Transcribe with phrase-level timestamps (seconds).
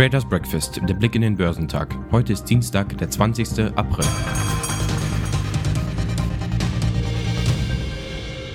[0.00, 1.94] Traders Breakfast, der Blick in den Börsentag.
[2.10, 3.76] Heute ist Dienstag, der 20.
[3.76, 4.06] April.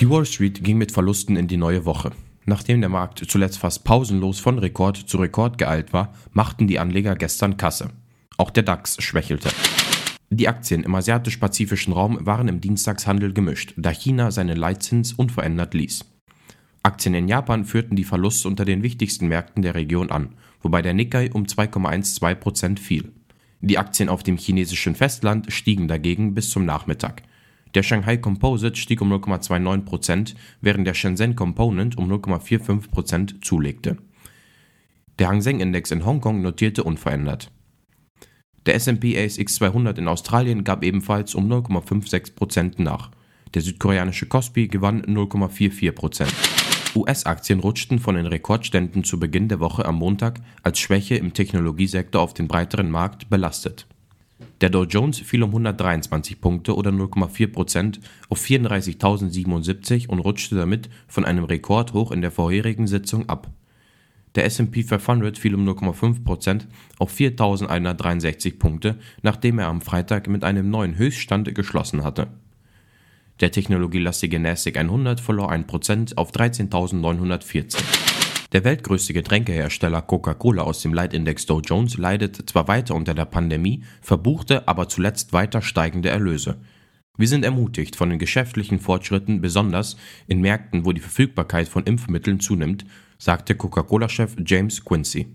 [0.00, 2.12] Die Wall Street ging mit Verlusten in die neue Woche.
[2.46, 7.16] Nachdem der Markt zuletzt fast pausenlos von Rekord zu Rekord geeilt war, machten die Anleger
[7.16, 7.90] gestern Kasse.
[8.38, 9.50] Auch der DAX schwächelte.
[10.30, 16.04] Die Aktien im asiatisch-pazifischen Raum waren im Dienstagshandel gemischt, da China seinen Leitzins unverändert ließ.
[16.82, 20.94] Aktien in Japan führten die Verluste unter den wichtigsten Märkten der Region an, wobei der
[20.94, 23.12] Nikkei um 2,12% fiel.
[23.60, 27.22] Die Aktien auf dem chinesischen Festland stiegen dagegen bis zum Nachmittag.
[27.74, 33.96] Der Shanghai Composite stieg um 0,29%, während der Shenzhen Component um 0,45% zulegte.
[35.18, 37.50] Der Hang Seng Index in Hongkong notierte unverändert.
[38.66, 43.10] Der S&P ASX 200 in Australien gab ebenfalls um 0,56% nach.
[43.54, 46.26] Der südkoreanische Kospi gewann 0,44%.
[46.96, 52.20] US-Aktien rutschten von den Rekordständen zu Beginn der Woche am Montag als Schwäche im Technologiesektor
[52.20, 53.86] auf den breiteren Markt belastet.
[54.60, 61.24] Der Dow Jones fiel um 123 Punkte oder 0,4% auf 34.077 und rutschte damit von
[61.24, 63.48] einem Rekordhoch in der vorherigen Sitzung ab.
[64.36, 66.66] Der S&P 500 fiel um 0,5%
[66.98, 72.28] auf 4.163 Punkte, nachdem er am Freitag mit einem neuen Höchststand geschlossen hatte.
[73.40, 77.76] Der technologielastige NASDAQ 100 verlor 1% auf 13.914.
[78.52, 83.84] Der weltgrößte Getränkehersteller Coca-Cola aus dem Leitindex Dow Jones leidet zwar weiter unter der Pandemie,
[84.02, 86.58] verbuchte aber zuletzt weiter steigende Erlöse.
[87.18, 92.40] Wir sind ermutigt von den geschäftlichen Fortschritten, besonders in Märkten, wo die Verfügbarkeit von Impfmitteln
[92.40, 92.84] zunimmt,
[93.18, 95.26] sagte Coca-Cola-Chef James Quincy.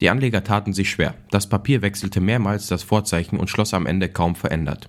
[0.00, 1.14] Die Anleger taten sich schwer.
[1.30, 4.88] Das Papier wechselte mehrmals das Vorzeichen und schloss am Ende kaum verändert.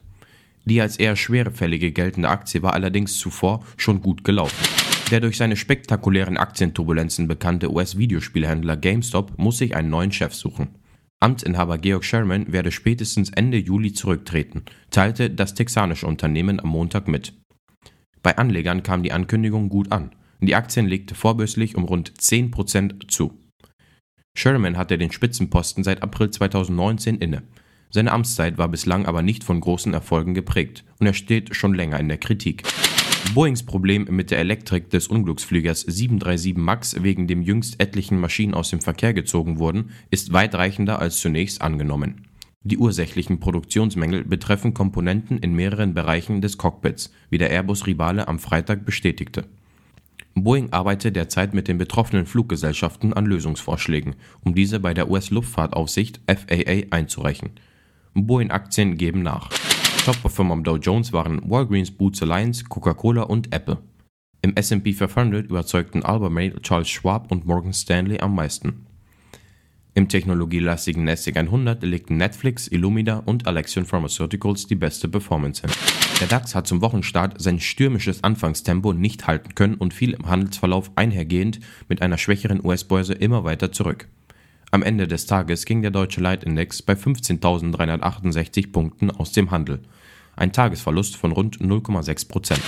[0.66, 4.64] Die als eher schwerefällige geltende Aktie war allerdings zuvor schon gut gelaufen.
[5.10, 10.76] Der durch seine spektakulären Aktienturbulenzen bekannte US-Videospielhändler GameStop muss sich einen neuen Chef suchen.
[11.20, 17.33] Amtsinhaber Georg Sherman werde spätestens Ende Juli zurücktreten, teilte das texanische Unternehmen am Montag mit.
[18.22, 20.11] Bei Anlegern kam die Ankündigung gut an.
[20.42, 23.38] Die Aktien legte vorbörslich um rund 10% zu.
[24.38, 27.44] Sherman hatte den Spitzenposten seit April 2019 inne.
[27.89, 31.99] Seine Amtszeit war bislang aber nicht von großen Erfolgen geprägt und er steht schon länger
[31.99, 32.64] in der Kritik.
[33.33, 38.70] Boeings Problem mit der Elektrik des Unglücksfliegers 737 MAX, wegen dem jüngst etlichen Maschinen aus
[38.70, 42.28] dem Verkehr gezogen wurden, ist weitreichender als zunächst angenommen.
[42.64, 48.86] Die ursächlichen Produktionsmängel betreffen Komponenten in mehreren Bereichen des Cockpits, wie der Airbus-Rivale am Freitag
[48.86, 49.45] bestätigte.
[50.44, 56.95] Boeing arbeitet derzeit mit den betroffenen Fluggesellschaften an Lösungsvorschlägen, um diese bei der US-Luftfahrtaufsicht FAA
[56.95, 57.52] einzureichen.
[58.14, 59.49] Boeing-Aktien geben nach.
[60.05, 63.78] Top-Performer am Dow Jones waren Walgreens Boots Alliance, Coca-Cola und Apple.
[64.42, 68.86] Im S&P 500 überzeugten Albemarle, Charles Schwab und Morgan Stanley am meisten.
[69.94, 75.72] Im technologielastigen NASDAQ 100 legten Netflix, Illumina und Alexion Pharmaceuticals die beste Performance hin.
[76.19, 80.91] Der DAX hat zum Wochenstart sein stürmisches Anfangstempo nicht halten können und fiel im Handelsverlauf
[80.95, 84.09] einhergehend mit einer schwächeren US-Börse immer weiter zurück.
[84.71, 89.80] Am Ende des Tages ging der deutsche Leitindex bei 15.368 Punkten aus dem Handel,
[90.35, 92.61] ein Tagesverlust von rund 0,6 Prozent.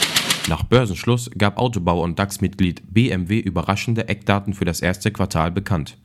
[0.48, 5.98] Nach Börsenschluss gab Autobauer und DAX-Mitglied BMW überraschende Eckdaten für das erste Quartal bekannt.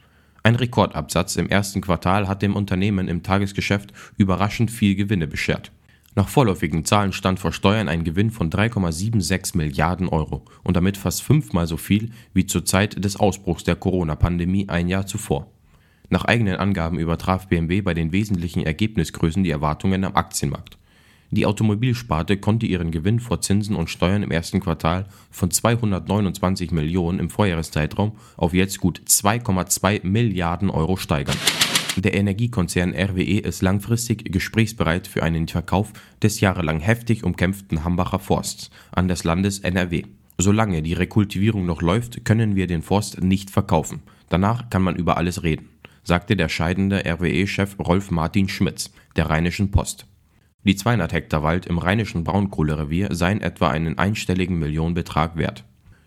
[0.42, 5.72] Ein Rekordabsatz im ersten Quartal hat dem Unternehmen im Tagesgeschäft überraschend viel Gewinne beschert.
[6.18, 11.22] Nach vorläufigen Zahlen stand vor Steuern ein Gewinn von 3,76 Milliarden Euro und damit fast
[11.22, 15.46] fünfmal so viel wie zur Zeit des Ausbruchs der Corona-Pandemie ein Jahr zuvor.
[16.08, 20.78] Nach eigenen Angaben übertraf BMW bei den wesentlichen Ergebnisgrößen die Erwartungen am Aktienmarkt.
[21.32, 27.18] Die Automobilsparte konnte ihren Gewinn vor Zinsen und Steuern im ersten Quartal von 229 Millionen
[27.18, 31.36] im Vorjahreszeitraum auf jetzt gut 2,2 Milliarden Euro steigern.
[31.96, 35.92] Der Energiekonzern RWE ist langfristig gesprächsbereit für einen Verkauf
[36.22, 40.02] des jahrelang heftig umkämpften Hambacher Forsts an das Landes NRW.
[40.38, 44.02] Solange die Rekultivierung noch läuft, können wir den Forst nicht verkaufen.
[44.28, 45.70] Danach kann man über alles reden
[46.06, 50.06] sagte der scheidende RWE-Chef Rolf Martin Schmitz der Rheinischen Post.
[50.62, 55.64] Die 200 Hektar Wald im rheinischen Braunkohlerevier seien etwa einen einstelligen Millionenbetrag wert.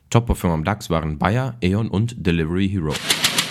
[0.09, 2.93] Top-Performer am DAX waren Bayer, E.ON und Delivery Hero.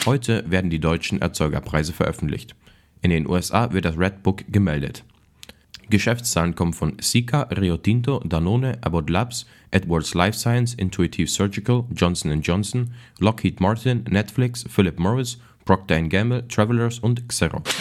[0.08, 2.55] Heute werden die deutschen Erzeugerpreise veröffentlicht.
[3.02, 5.05] In den USA wird das Red Book gemeldet.
[5.90, 12.40] Geschäftszahlen kommen von Sika, Rio Tinto, Danone, Abbott Labs, Edwards Life Science, Intuitive Surgical, Johnson
[12.40, 17.76] Johnson, Lockheed Martin, Netflix, Philip Morris Procter Gamble, Travelers und Xerox.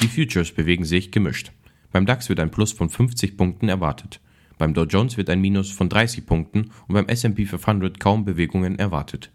[0.00, 1.50] Die Futures bewegen sich gemischt.
[1.90, 4.20] Beim DAX wird ein Plus von 50 Punkten erwartet.
[4.56, 8.78] Beim Dow Jones wird ein Minus von 30 Punkten und beim S&P 500 kaum Bewegungen
[8.78, 9.32] erwartet.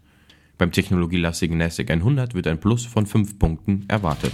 [0.58, 4.32] Beim technologielastigen Nasdaq 100 wird ein Plus von 5 Punkten erwartet.